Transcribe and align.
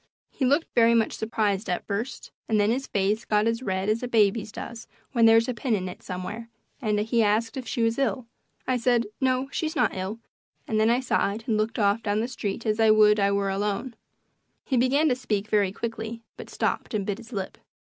He 0.31 0.45
looked 0.45 0.73
very 0.73 0.95
much 0.95 1.13
surprised 1.13 1.69
at 1.69 1.85
first, 1.85 2.31
and 2.49 2.59
then 2.59 2.71
his 2.71 2.87
face 2.87 3.23
got 3.23 3.45
as 3.45 3.61
red 3.61 3.87
as 3.87 4.01
a 4.01 4.07
baby's 4.07 4.51
does 4.51 4.87
when 5.11 5.27
there's 5.27 5.47
a 5.47 5.53
pin 5.53 5.75
in 5.75 5.87
it 5.87 6.01
somewhere, 6.01 6.49
and 6.81 6.99
he 7.01 7.21
asked 7.21 7.55
if 7.55 7.67
she 7.67 7.83
was 7.83 7.99
ill. 7.99 8.25
I 8.67 8.77
said, 8.77 9.05
"No, 9.19 9.47
she 9.51 9.67
is 9.67 9.75
not 9.75 9.95
ill," 9.95 10.17
and 10.67 10.79
then 10.79 10.89
I 10.89 11.01
sighed 11.01 11.43
and 11.45 11.55
looked 11.55 11.77
off 11.77 12.01
down 12.01 12.19
the 12.19 12.27
street 12.27 12.65
as 12.65 12.77
if 12.79 12.83
I 12.83 12.89
would 12.89 13.19
I 13.19 13.31
were 13.31 13.51
alone. 13.51 13.95
He 14.65 14.75
began 14.75 15.07
to 15.09 15.15
speak 15.15 15.47
very 15.49 15.71
quickly, 15.71 16.23
but 16.35 16.49
stopped 16.49 16.95
and 16.95 17.05
bit 17.05 17.19
his 17.19 17.31
lip. 17.31 17.59